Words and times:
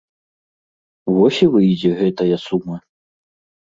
Вось 1.19 1.43
і 1.49 1.51
выйдзе 1.59 1.95
гэтая 2.03 2.35
сума. 2.49 2.85